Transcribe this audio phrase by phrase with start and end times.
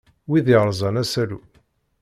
[0.29, 1.39] Wid yerẓan asalu.